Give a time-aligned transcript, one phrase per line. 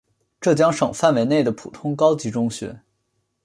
[0.39, 2.81] 浙江省范围内的普通高级中学。